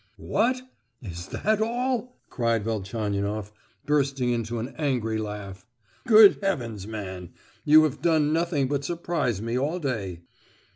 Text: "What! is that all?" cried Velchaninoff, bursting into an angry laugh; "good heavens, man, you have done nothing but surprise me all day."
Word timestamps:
"What! 0.17 0.63
is 1.03 1.27
that 1.27 1.61
all?" 1.61 2.19
cried 2.31 2.63
Velchaninoff, 2.63 3.53
bursting 3.85 4.31
into 4.31 4.57
an 4.57 4.69
angry 4.75 5.19
laugh; 5.19 5.67
"good 6.07 6.39
heavens, 6.41 6.87
man, 6.87 7.33
you 7.65 7.83
have 7.83 8.01
done 8.01 8.33
nothing 8.33 8.67
but 8.67 8.83
surprise 8.83 9.43
me 9.43 9.55
all 9.59 9.77
day." 9.77 10.21